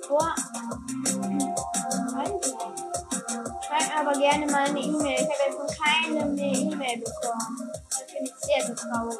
Boah. 0.08 0.34
Alter. 2.16 2.58
Schreib 3.66 3.99
aber 3.99 4.12
gerne 4.18 4.46
mal 4.46 4.64
eine 4.64 4.80
E-Mail. 4.80 5.14
Ich 5.14 5.20
habe 5.20 5.44
jetzt 5.46 5.58
noch 5.58 5.84
keine 5.84 6.20
E-Mail 6.20 6.99
bekommen. 6.99 7.72
Das 7.88 8.02
finde 8.10 8.30
ich 8.30 8.34
sehr, 8.40 8.66
sehr 8.66 8.76
traurig. 8.76 9.18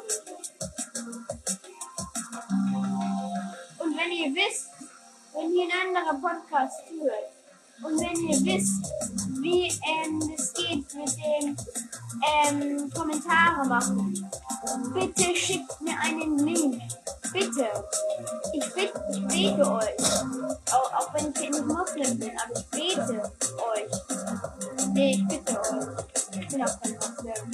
Und 3.79 3.97
wenn 3.97 4.11
ihr 4.11 4.33
wisst, 4.35 4.69
wenn 5.33 5.53
ihr 5.53 5.65
ein 5.65 5.95
anderer 5.95 6.15
Podcast 6.15 6.81
hört, 6.89 7.40
und 7.83 7.99
wenn 7.99 8.27
ihr 8.27 8.39
wisst, 8.45 8.91
wie 9.41 9.67
ähm, 9.67 10.33
es 10.37 10.53
geht 10.53 10.93
mit 10.93 11.17
dem 11.17 11.57
ähm, 12.47 12.89
Kommentare 12.93 13.67
machen, 13.67 14.29
bitte 14.93 15.35
schickt 15.35 15.81
mir 15.81 15.99
einen 15.99 16.37
Link. 16.39 16.81
Bitte. 17.33 17.67
Ich, 18.53 18.73
bitte, 18.73 19.03
ich 19.11 19.27
bete 19.27 19.71
euch. 19.71 20.11
Auch, 20.71 20.93
auch 20.93 21.13
wenn 21.13 21.31
ich 21.31 21.49
nicht 21.49 21.65
Muslim 21.65 22.19
bin, 22.19 22.31
aber 22.37 22.59
ich 22.59 22.67
bete 22.67 23.31
euch. 23.73 23.91
Nee, 24.93 25.11
ich 25.11 25.27
bitte 25.27 25.59
euch. 25.59 26.41
Ich 26.41 26.47
bin 26.49 26.63
auch 26.63 26.81
kein 26.81 26.95
Muslim. 26.95 27.51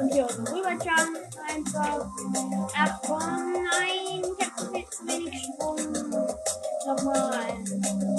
Und 0.00 0.12
hier 0.12 0.28
so 0.28 0.42
rüberjump 0.42 1.18
einfach. 1.48 2.06
Ach 2.78 3.00
komm, 3.06 3.52
nein, 3.52 4.29
wenig 5.06 5.42
Schwung. 5.42 5.76
Nochmal. 6.86 7.54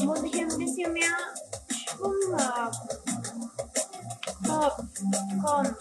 Muss 0.06 0.24
ich 0.24 0.42
ein 0.42 0.58
bisschen 0.58 0.94
mehr 0.94 1.18
Schwung 1.70 2.14
haben. 2.38 2.78
Hopp, 4.48 4.78
komm. 5.44 5.76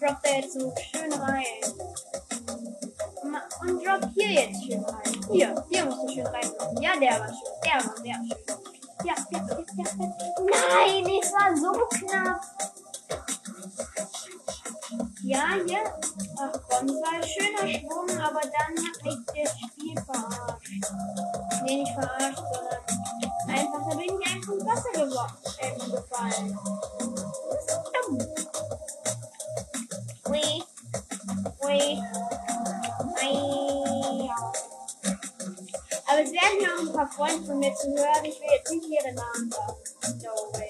Drop 0.00 0.22
da 0.22 0.30
jetzt 0.30 0.54
so 0.54 0.74
schön 0.90 1.12
rein. 1.12 1.44
Und 3.60 3.84
drop 3.84 4.10
hier 4.14 4.32
jetzt 4.32 4.64
schön 4.64 4.84
rein. 4.84 5.20
Hier, 5.30 5.64
hier 5.70 5.84
musst 5.84 6.02
du 6.02 6.08
schön 6.12 6.26
rein. 6.26 6.50
Ja, 6.80 6.90
der 7.00 7.20
war 7.20 7.28
schön. 7.28 7.56
Der 7.64 7.86
war 7.86 7.96
sehr 7.96 8.14
schön. 8.14 8.66
Ja, 9.04 9.14
ja, 9.30 9.38
ja. 9.38 9.66
ja. 9.76 9.86
Nein, 10.38 11.20
es 11.22 11.32
war 11.32 11.56
so 11.56 11.72
knapp. 11.96 12.40
Ja, 15.26 15.56
ja. 15.66 15.80
Ach 16.38 16.52
komm, 16.68 16.88
war 16.88 17.12
ein 17.14 17.22
schöner 17.24 17.66
Schwung, 17.68 18.08
aber 18.20 18.40
dann 18.42 18.72
hat 18.84 19.02
mich 19.02 19.16
das 19.26 19.58
Spiel 19.58 19.94
verarscht. 20.04 20.84
Nee, 21.64 21.76
nicht 21.78 21.92
verarscht, 21.94 22.38
sondern 22.52 22.82
einfach, 23.48 23.88
da 23.90 23.96
bin 23.96 24.20
ich 24.20 24.26
einfach 24.32 24.52
ins 24.52 24.64
Wasser 24.64 24.92
gewo- 24.94 25.30
äh, 25.58 25.90
gefallen. 25.90 26.58
Das 27.50 27.64
ist 27.66 27.80
dumm. 28.06 28.18
Ui. 30.30 30.62
Ui. 31.64 32.02
Ei. 33.18 34.30
Aber 36.08 36.20
es 36.22 36.30
werden 36.30 36.60
ja 36.60 36.68
auch 36.76 36.80
ein 36.80 36.92
paar 36.92 37.10
Freunde 37.10 37.44
von 37.46 37.58
mir 37.58 37.74
zu 37.74 37.88
hören. 37.88 38.24
Ich 38.24 38.40
will 38.40 38.48
jetzt 38.56 38.70
nicht 38.70 38.86
ihre 38.88 39.12
Namen 39.12 39.50
sagen. 39.50 40.22
No 40.22 40.58
way. 40.58 40.65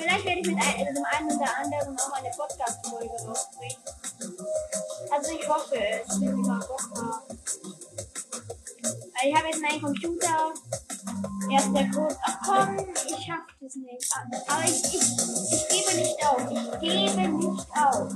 Vielleicht 0.00 0.24
werde 0.24 0.40
ich 0.40 0.46
mit 0.46 0.56
ein, 0.56 0.94
dem 0.94 1.04
einen 1.04 1.36
oder 1.36 1.56
anderen 1.58 1.98
auch 1.98 2.12
eine 2.12 2.30
Podcast-Folge 2.30 3.14
rausbringen. 3.26 3.76
Also 5.10 5.32
ich 5.32 5.48
hoffe 5.48 5.76
es, 5.76 6.20
wenn 6.20 6.36
sie 6.36 6.42
mal 6.42 6.60
Bock. 6.60 6.90
Weil 8.82 9.28
ich 9.28 9.36
habe 9.36 9.48
jetzt 9.48 9.60
meinen 9.60 9.82
Computer. 9.82 10.52
Erst 11.50 11.76
der 11.76 11.90
Code. 11.90 12.16
Ach 12.22 12.38
komm, 12.44 12.78
ich 12.94 13.26
schaff 13.26 13.44
das 13.60 13.74
nicht. 13.74 14.14
Aber 14.48 14.64
ich, 14.64 14.84
ich, 14.84 15.00
ich 15.52 15.68
gebe 15.68 15.96
nicht 15.98 16.26
auf. 16.26 16.50
Ich 16.50 16.80
gebe 16.80 17.28
nicht 17.28 17.66
auf. 17.76 18.08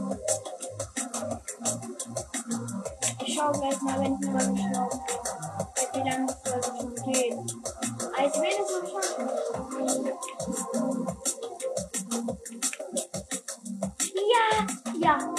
Ich 3.27 3.35
schaue 3.35 3.53
gleich 3.53 3.81
mal, 3.83 4.01
wenn 4.01 4.18
ich 4.20 4.29
mal 4.29 4.53
gestorben 4.53 5.01
bin. 5.05 5.92
Wie 5.92 6.09
lange 6.09 6.33
es 6.33 6.66
schon 6.66 6.94
gehen. 7.12 7.53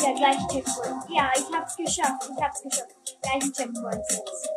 Ja, 0.05 0.13
gleich 0.13 0.47
Checkpoint. 0.47 1.09
Ja, 1.09 1.31
ich 1.35 1.51
hab's 1.53 1.75
geschafft. 1.75 2.29
Ich 2.35 2.43
hab's 2.43 2.61
geschafft. 2.61 2.95
Gleich 3.21 3.51
Checkpoint 3.51 4.03
jetzt. 4.09 4.49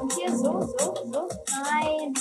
Und 0.00 0.12
hier 0.14 0.36
so, 0.36 0.60
so, 0.60 0.94
so. 1.12 1.28
Nein. 1.64 2.14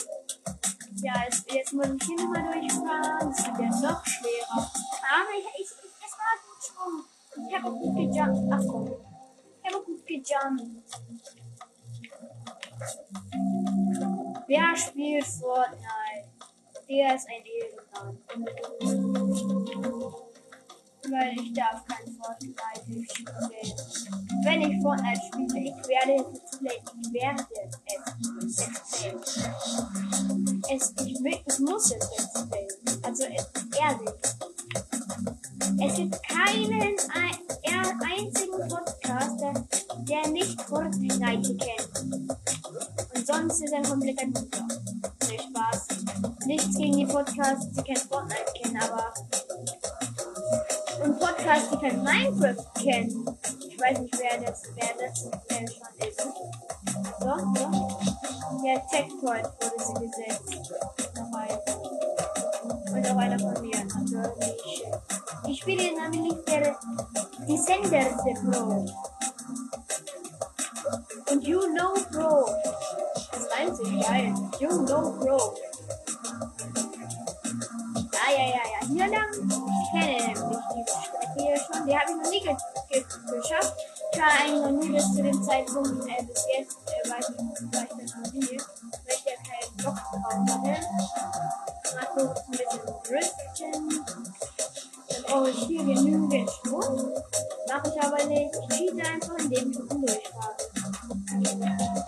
Ja, 1.02 1.24
jetzt, 1.24 1.52
jetzt 1.52 1.74
muss 1.74 1.88
ich 1.88 2.04
hier 2.04 2.18
nochmal 2.18 2.44
durchfahren. 2.52 3.30
Das 3.30 3.46
wird 3.46 3.60
ja 3.60 3.70
noch 3.70 4.06
schwerer. 4.06 4.72
Aber 5.12 5.32
ich, 5.38 5.46
ich, 5.56 5.62
ich 5.62 5.94
es 6.06 6.14
war 6.18 6.36
gut 6.44 6.60
Schwung. 6.66 6.96
Ich 7.48 7.56
habe 7.56 7.68
auch 7.68 7.78
gut 7.80 7.96
gejumpt. 7.96 8.54
Ach 8.54 8.62
so. 8.62 9.00
Ich 9.64 9.68
habe 9.70 9.82
auch 9.82 9.86
gut 9.86 10.06
gejumpt. 10.06 10.64
Wer 14.48 14.76
spielt 14.76 15.26
Fortnite? 15.26 16.30
Der 16.90 17.16
ist 17.16 17.28
ein 17.30 17.46
Ehrenmann. 17.46 18.18
Weil 21.12 21.40
ich 21.40 21.54
darf 21.54 21.84
kein 21.86 22.06
Fortnite 22.16 22.56
spielen. 23.12 23.30
Wenn 24.44 24.62
ich 24.62 24.82
Fortnite 24.82 25.22
spiele, 25.28 25.60
ich 25.60 25.88
werde 25.88 26.16
es 26.24 26.58
play. 26.58 26.80
Ich 27.02 27.14
werde 27.14 27.46
es 27.56 28.56
playen. 28.98 29.20
Es, 30.72 30.94
ich, 31.06 31.24
will, 31.24 31.40
ich 31.48 31.60
muss 31.60 31.86
es 31.86 32.10
jetzt 32.18 32.34
playen. 32.50 33.04
Also 33.04 33.24
ehrlich. 33.24 33.50
Es 35.82 35.96
gibt 35.96 36.24
keinen 36.24 36.98
ein, 37.14 37.40
einzigen 38.20 38.68
Podcaster, 38.68 39.54
der 40.08 40.28
nicht 40.32 40.62
Fortnite 40.62 41.58
kennt. 41.58 42.30
Und 43.16 43.26
sonst 43.26 43.62
ist 43.62 43.72
er 43.72 43.80
ein 43.80 43.84
kompletter 43.84 44.28
Guter. 44.28 44.68
Nee, 45.28 45.40
Spaß. 45.40 45.88
Nichts 46.46 46.78
gegen 46.78 46.98
die 46.98 47.06
Podcasts, 47.06 47.70
die 47.72 47.84
kein 47.84 47.98
Fortnite 47.98 48.54
kennen, 48.62 48.78
aber. 48.82 49.14
Podcasts, 51.50 51.70
die 51.72 51.78
kein 51.78 52.04
Minecraft 52.04 52.66
kennen. 52.76 53.38
Ich 53.68 53.80
weiß 53.80 54.00
nicht, 54.00 54.20
wer 54.20 54.40
das, 54.40 54.62
wer 54.76 55.08
das 55.08 55.26
äh, 55.50 55.66
schon 55.68 56.08
ist. 56.08 56.22
So, 57.20 57.32
so. 57.56 58.68
Ja, 58.68 58.80
Checkpoint 58.92 59.48
wurde 59.60 59.80
sie 59.80 59.94
gesetzt. 59.94 60.72
Noch 61.16 61.34
einer. 61.34 61.60
Und 62.94 63.12
auch 63.12 63.18
einer 63.18 63.40
von 63.40 63.62
mir. 63.62 63.84
Natürlich. 63.84 64.84
Ich 65.48 65.60
spiele 65.60 66.10
nämlich 66.10 66.34
der 66.46 66.78
Descenders 67.48 68.22
Pro. 68.44 68.86
Und 71.32 71.48
You 71.48 71.62
Know 71.62 71.94
Pro. 72.12 72.46
Das 73.32 73.50
reimt 73.52 73.76
sich 73.76 74.08
geil. 74.08 74.34
Geschafft. 83.60 83.78
Ich 84.12 84.20
war 84.20 84.28
eigentlich 84.28 84.62
noch 84.62 84.72
nie 84.72 84.90
bis 84.90 85.14
zu 85.14 85.24
dem 85.24 85.44
Zeitpunkt, 85.44 86.08
äh, 86.08 86.24
bis 86.24 86.46
jetzt, 86.58 86.78
äh, 86.88 87.10
war 87.10 87.20
ich, 87.20 87.28
war 87.28 87.84
ich 87.84 88.34
nie. 88.34 88.58
Weil 89.06 89.16
ich 89.16 89.26
ja 89.26 89.36
keinen 89.46 89.78
Bock 89.84 89.96
drauf 89.96 90.24
hatte. 90.24 90.74
Mal 91.96 92.08
kurz 92.14 92.40
ein 92.40 92.52
bisschen 92.52 92.84
driften. 93.04 94.06
Dann 95.10 95.24
brauche 95.24 95.50
ich 95.50 95.60
hier 95.66 95.84
genügend 95.84 96.50
Schwung. 96.50 97.14
Mache 97.68 97.88
ich 97.94 98.02
aber 98.02 98.24
nicht. 98.26 98.56
Ich 98.56 98.78
cheate 98.78 99.08
einfach, 99.08 99.38
indem 99.38 99.72
ich 99.72 99.80
unten 99.80 100.06
durchfahre. 100.06 100.56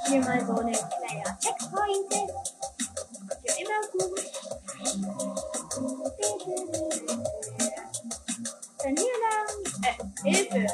Hier 0.08 0.22
mal 0.22 0.46
so 0.46 0.54
eine 0.54 0.72
kleine 0.72 1.38
Checkpoint. 1.40 2.14
Hier 3.44 3.66
immer 3.66 3.82
gut. 3.92 4.22
Dann 8.84 8.96
hier 8.98 9.18
lang. 9.22 9.48
Äh, 9.84 10.30
Hilfe. 10.30 10.68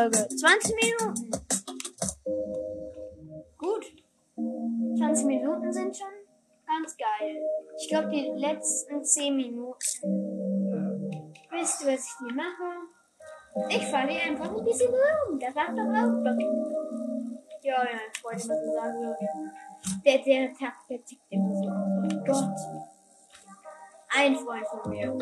Folge? 0.00 0.28
20 0.28 0.74
Minuten. 0.82 1.30
Gut. 3.58 3.84
20 4.96 5.26
Minuten 5.26 5.72
sind 5.72 5.96
schon 5.96 6.08
ganz 6.66 6.96
geil. 6.96 7.36
Ich 7.78 7.88
glaube, 7.88 8.08
die 8.08 8.32
letzten 8.36 9.04
10 9.04 9.36
Minuten. 9.36 9.82
Wisst 11.50 11.82
ihr, 11.82 11.92
was 11.92 12.06
ich 12.06 12.12
hier 12.18 12.34
mache? 12.34 12.88
Ich 13.68 13.84
fahre 13.88 14.08
hier 14.08 14.22
einfach 14.22 14.56
ein 14.56 14.64
bisschen 14.64 14.88
rum. 14.88 15.38
Das 15.38 15.52
sagt 15.52 15.76
doch 15.76 15.84
auch 15.84 16.22
Blocky. 16.22 16.48
Ja, 17.62 17.84
ja, 17.84 18.00
ich 18.14 18.24
wollte 18.24 18.48
mal 18.48 18.64
so 18.64 18.72
sagen. 18.72 19.16
Der, 20.04 20.18
der 20.18 20.52
Tag, 20.54 20.74
der 20.88 21.04
tickt 21.04 21.22
immer 21.28 21.54
so. 21.54 21.68
Oh 21.68 22.24
Gott. 22.24 22.56
Ein 24.16 24.36
Freund 24.36 24.66
von 24.66 24.90
mir. 24.90 25.14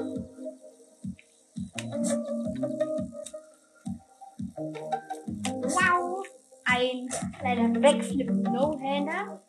Ein 6.79 7.09
kleiner 7.41 7.81
Backflip 7.81 8.31
No-Hander. 8.31 9.41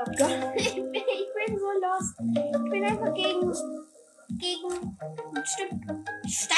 Oh 0.00 0.10
Gott, 0.16 0.38
ich 0.56 0.74
bin, 0.74 0.94
ich 0.94 1.28
bin 1.36 1.58
so 1.58 1.70
lost. 1.82 2.18
Ich 2.18 2.70
bin 2.70 2.82
einfach 2.82 3.12
gegen, 3.12 3.52
gegen 4.38 4.96
ein 5.36 5.44
Stück 5.44 5.70
Stein 6.26 6.56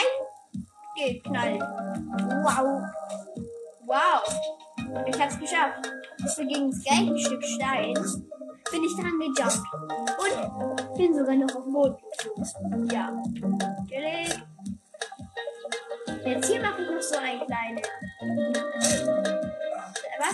geknallt. 0.97 1.61
Wow. 2.45 2.85
Wow. 3.87 4.23
Ich 5.09 5.21
hab's 5.21 5.41
geschafft. 5.41 5.91
Ich 6.25 6.37
bin 6.37 6.49
gegen 6.49 6.71
das 6.71 6.85
gleiche 6.85 7.19
Stück 7.19 7.45
Stein. 7.45 7.93
Bin 8.71 8.85
ich 8.85 8.95
dran 8.95 9.19
gejumpt. 9.19 9.67
Und 10.21 10.97
bin 10.97 11.13
sogar 11.13 11.35
noch 11.35 11.57
auf 11.57 11.65
dem 11.65 11.73
Boden. 11.73 11.97
Ja. 12.93 13.13
Jetzt 16.25 16.51
hier 16.51 16.63
mache 16.63 16.83
ich 16.83 16.91
noch 16.91 17.03
so 17.03 17.19
ein 17.19 17.41
kleines. 17.47 19.04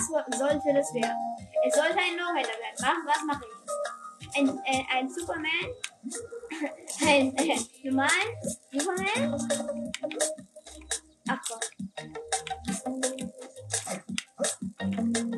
Was 0.09 0.39
sollte 0.39 0.73
das 0.73 0.95
werden? 0.95 1.37
Es 1.67 1.75
sollte 1.75 1.99
ein 1.99 2.17
No-Hitter 2.17 2.49
werden. 2.49 2.77
Was, 2.79 3.17
was 3.17 3.25
mache 3.27 3.45
ich? 3.45 4.39
Ein, 4.39 4.49
äh, 4.65 4.85
ein 4.93 5.11
Superman? 5.11 5.51
ein 7.07 7.37
äh, 7.37 7.59
normalen 7.85 8.37
Superman? 8.73 9.85
Ach 11.29 11.41
Gott. 11.49 11.71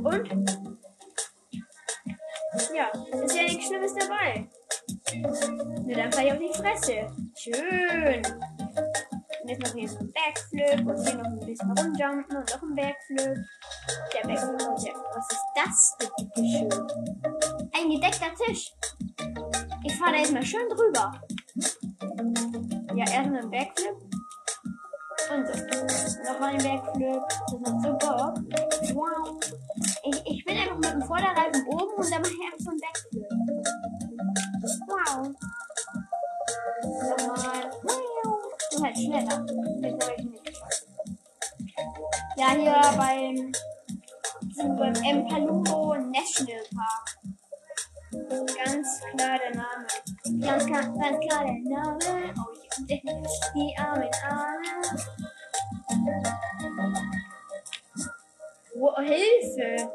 Und? 0.04 0.28
Ja, 2.74 2.90
ist 3.24 3.34
ja 3.34 3.42
nichts 3.42 3.66
Schlimmes 3.66 3.94
dabei. 3.94 4.48
Nur 5.84 5.94
dann 5.94 6.12
fall 6.12 6.26
ich 6.26 6.32
auf 6.32 6.38
die 6.38 6.52
Fresse. 6.54 7.10
Schön. 7.36 8.22
Jetzt 9.52 9.64
noch 9.64 9.74
hier 9.74 9.88
so 9.88 9.98
ein 9.98 10.12
Backflip 10.12 10.86
und 10.86 11.06
hier 11.06 11.14
noch 11.14 11.24
ein 11.26 11.38
bisschen 11.40 11.70
rumjumpen 11.72 12.36
und 12.38 12.50
noch 12.50 12.62
ein 12.62 12.74
Backflip. 12.74 13.36
Der 14.14 14.26
Backflip 14.26 14.66
und 14.66 14.82
der. 14.82 14.94
Was 15.12 15.28
ist 15.30 15.46
das 15.54 15.96
bitte 15.98 16.48
schön? 16.48 16.70
Ein 17.74 17.90
gedeckter 17.90 18.32
Tisch. 18.46 18.72
Ich 19.84 19.94
fahre 19.98 20.12
da 20.12 20.18
jetzt 20.20 20.32
mal 20.32 20.42
schön 20.42 20.66
drüber. 20.70 21.20
Ja, 22.94 23.04
erstmal 23.12 23.42
ein 23.42 23.50
Backflip. 23.50 23.92
Und 25.30 25.46
so. 25.46 26.32
Nochmal 26.32 26.54
ein 26.54 26.62
Backflip. 26.62 27.22
Das 27.28 27.60
macht 27.60 27.98
Bock. 27.98 28.34
Wow. 28.94 29.38
Ich, 30.04 30.26
ich 30.32 30.44
bin 30.46 30.56
einfach 30.56 30.76
mit 30.76 30.92
dem 30.92 31.02
Vorderreifen 31.02 31.66
oben 31.66 31.94
und 31.98 32.10
dann 32.10 32.22
mache 32.22 32.32
ich 32.32 32.40
einfach 32.40 32.58
so 32.58 32.70
Hier 42.72 42.96
beim, 42.96 43.52
sind 44.50 44.56
wir 44.56 44.74
beim 44.76 44.94
Empalumbo 45.04 45.94
National 45.94 46.64
Park. 46.74 47.18
Ganz 48.64 49.00
klar 49.14 49.38
der 49.38 49.54
Name. 49.54 49.86
Ganz 50.40 50.64
klar, 50.64 50.82
ganz 50.82 51.26
klar 51.26 51.44
der 51.44 51.58
Name. 51.64 52.34
Oh, 52.38 52.84
die, 52.88 53.02
die 53.54 53.78
armen 53.78 54.08
Arme. 54.26 54.82
Oh, 58.74 59.00
Hilfe! 59.00 59.90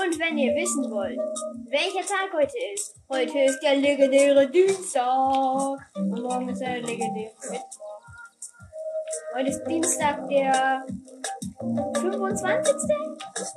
Und 0.00 0.20
wenn 0.20 0.36
ihr 0.36 0.54
wissen 0.54 0.90
wollt, 0.90 1.18
welcher 1.70 2.06
Tag 2.06 2.30
heute 2.34 2.58
ist, 2.74 2.94
heute 3.08 3.38
ist 3.38 3.60
der 3.60 3.76
legendäre 3.76 4.46
Dienstag. 4.50 5.78
Und 5.94 6.10
morgen 6.10 6.50
ist 6.50 6.60
der 6.60 6.82
legendäre 6.82 7.32
Mittwoch. 7.50 7.87
Heute 9.34 9.48
ist 9.50 9.64
Dienstag, 9.64 10.28
der 10.28 10.84
25. 11.58 12.74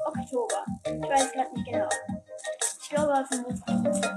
Oktober. 0.06 0.66
Ich 0.86 1.10
weiß 1.10 1.32
gerade 1.34 1.54
nicht 1.54 1.68
genau. 1.68 1.90
Ich 2.82 2.90
glaube 2.90 3.26
25. 3.30 4.12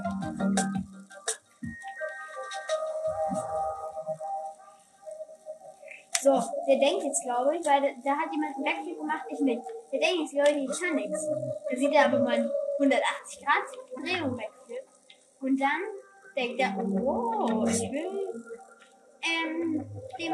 So, 6.21 6.41
der 6.67 6.79
denkt 6.79 7.03
jetzt, 7.03 7.23
glaube 7.23 7.57
ich, 7.57 7.65
weil 7.65 7.95
da, 8.03 8.11
hat 8.11 8.31
jemand 8.31 8.55
einen 8.55 8.63
Backflip 8.63 8.97
gemacht, 8.97 9.25
ich 9.29 9.39
nicht. 9.41 9.61
Der 9.91 9.99
denkt 9.99 10.21
jetzt, 10.21 10.33
Leute, 10.33 10.57
ich 10.57 10.81
kann 10.81 10.95
nichts. 10.95 11.27
Da 11.69 11.75
sieht 11.75 11.93
er 11.93 12.05
aber 12.05 12.19
mal 12.19 12.49
180 12.79 13.45
Grad 13.45 13.63
Drehung 14.03 14.37
Backflip. 14.37 14.83
Und 15.41 15.59
dann 15.59 15.81
denkt 16.35 16.61
er, 16.61 16.77
oh, 16.77 17.65
ich 17.67 17.91
will 17.91 18.25
ähm, 19.25 19.85
dem 20.19 20.33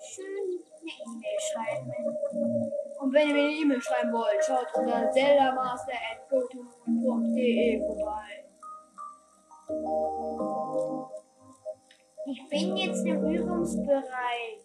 schön 0.00 0.64
eine 0.80 0.92
E-Mail 1.04 1.38
schreiben. 1.52 1.92
Und 3.00 3.12
wenn 3.12 3.28
ihr 3.28 3.34
mir 3.34 3.42
eine 3.42 3.52
E-Mail 3.52 3.82
schreiben 3.82 4.12
wollt, 4.12 4.44
schaut 4.44 4.72
unter 4.74 5.10
zeldamaster.goto.de 5.10 7.86
vorbei. 7.86 8.44
Ich 12.28 12.48
bin 12.48 12.76
jetzt 12.76 13.06
im 13.06 13.30
Übungsbereich. 13.30 14.58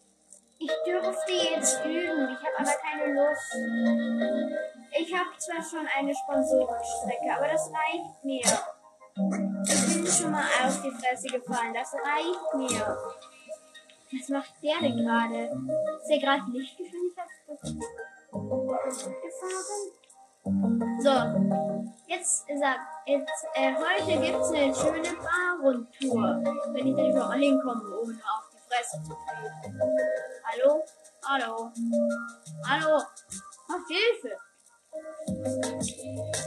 Ich 0.60 0.71
dürfte 0.86 1.31
jetzt 1.31 1.84
üben, 1.84 2.29
ich 2.29 2.38
habe 2.38 2.60
aber 2.60 2.75
keine 2.84 3.13
Lust. 3.13 3.55
Ich 4.99 5.12
habe 5.12 5.36
zwar 5.39 5.63
schon 5.63 5.88
eine 5.97 6.13
Sponsorenstrecke, 6.13 7.34
aber 7.36 7.47
das 7.47 7.71
reicht 7.71 8.23
mir. 8.23 8.45
Ich 9.65 9.95
bin 9.95 10.05
schon 10.05 10.31
mal 10.31 10.45
auf 10.63 10.79
die 10.84 10.91
Fresse 10.91 11.29
gefallen, 11.29 11.73
das 11.73 11.95
reicht 11.95 12.53
mir. 12.55 12.95
Was 14.13 14.28
macht 14.28 14.54
der 14.62 14.80
denn 14.82 14.97
gerade? 14.97 15.50
Ist 16.02 16.10
der 16.10 16.19
gerade 16.19 16.43
Lichtgeschwindigkeit 16.52 17.30
gefahren? 17.47 17.82
So, 21.00 21.12
jetzt 22.08 22.45
sagt, 22.60 22.80
jetzt, 23.06 23.45
äh, 23.54 23.74
heute 23.74 24.19
gibt's 24.21 24.52
eine 24.52 24.76
schöne 24.76 25.15
Bar-Rundtour. 25.17 26.43
Wenn 26.74 26.88
ich 26.88 26.95
da 26.95 27.10
überhaupt 27.10 27.36
hinkomme, 27.36 28.00
ohne 28.02 28.15
auf 28.15 28.50
die 28.52 28.60
Fresse 28.67 29.02
zu 29.04 29.15
kriegen. 29.15 29.80
Hallo? 30.43 30.84
Hallo? 31.24 31.71
Hallo? 32.67 33.02
Ach, 33.69 33.88
Hilfe! 33.88 34.38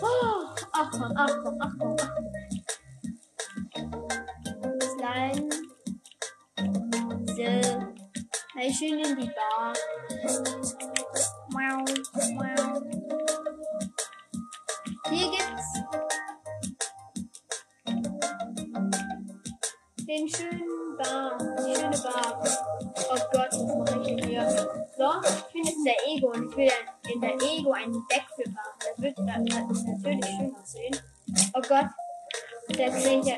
Oh, 0.02 0.54
ach 0.72 0.90
komm, 0.90 1.12
ach 1.16 1.42
komm, 1.42 1.58
ach 1.60 1.72
komm, 1.78 1.96
ach 2.02 2.14
komm. 2.14 4.08
Slime. 4.80 5.73
So. 7.34 7.42
Na, 7.42 8.72
schön 8.72 9.00
in 9.00 9.16
die 9.16 9.26
Bar. 9.26 9.72
Wow, 11.50 11.82
wow. 12.36 12.82
Hier 15.10 15.30
gibt's 15.32 15.70
den 20.06 20.28
schönen 20.28 20.96
Bar, 20.96 21.36
die 21.58 21.74
schöne 21.74 21.98
Bar. 21.98 22.44
Oh 23.10 23.18
Gott, 23.32 23.50
was 23.50 23.90
mache 23.90 24.00
ich 24.00 24.06
denn 24.06 24.28
hier? 24.28 24.48
So, 24.96 25.08
ich 25.24 25.52
bin 25.52 25.64
jetzt 25.64 25.76
in 25.76 25.84
der 25.84 25.98
Ego 26.06 26.28
und 26.28 26.50
ich 26.50 26.56
will 26.56 26.70
in 27.12 27.20
der 27.20 27.34
Ego 27.34 27.72
einen 27.72 28.06
Backflip 28.08 28.54
machen. 28.54 28.78
Das 28.80 28.98
wird 28.98 29.18
das 29.18 29.82
natürlich 29.82 30.24
schön 30.24 30.54
aussehen. 30.54 30.96
Oh 31.52 31.62
Gott, 31.68 31.88
der 32.78 32.90
kriegt 32.90 33.26
ja. 33.26 33.36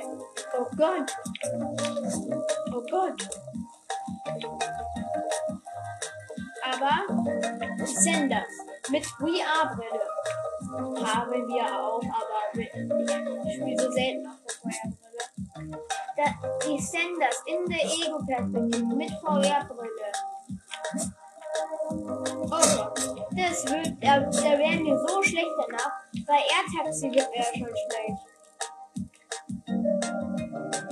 Oh 0.58 0.66
Gott. 0.76 1.16
Oh 2.74 2.82
Gott. 2.90 3.45
Aber 6.86 7.86
Sanders 7.86 8.54
mit 8.90 9.04
VR-Brille 9.04 10.08
haben 11.04 11.48
wir 11.48 11.80
auch, 11.80 12.00
aber 12.00 12.60
ich 12.60 13.54
spiele 13.54 13.78
so 13.78 13.90
selten 13.90 14.26
auf 14.26 14.36
der 14.44 14.54
VR-Brille. 14.54 15.78
Die 16.64 16.80
Sanders 16.80 17.42
in 17.46 17.66
der 17.66 17.84
Ego-Perspektive 17.84 18.94
mit 18.94 19.10
VR-Brille. 19.10 20.12
Oh 21.88 22.48
Gott, 22.48 22.98
das 23.32 23.66
wird, 23.68 24.02
da, 24.02 24.20
da 24.20 24.58
werden 24.58 24.84
wir 24.84 24.98
so 25.08 25.22
schlecht 25.22 25.50
danach, 25.58 25.92
weil 26.26 26.38
Air-Taxi 26.38 27.10
wird 27.10 27.28
ja 27.34 27.42
schon 27.42 27.74
schlecht. 27.88 28.18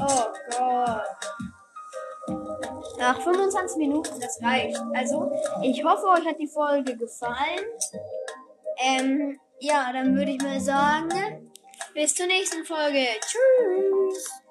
Oh 0.00 0.32
Gott. 0.50 1.23
Nach 2.98 3.20
25 3.20 3.76
Minuten, 3.78 4.20
das 4.20 4.40
reicht. 4.42 4.80
Also, 4.94 5.30
ich 5.62 5.84
hoffe, 5.84 6.06
euch 6.06 6.26
hat 6.26 6.38
die 6.38 6.48
Folge 6.48 6.96
gefallen. 6.96 7.64
Ähm, 8.78 9.38
ja, 9.60 9.92
dann 9.92 10.16
würde 10.16 10.32
ich 10.32 10.42
mal 10.42 10.60
sagen, 10.60 11.44
Bis 11.94 12.12
zur 12.12 12.26
nächsten 12.26 12.64
Folge. 12.64 13.06
Tschüss. 13.20 14.43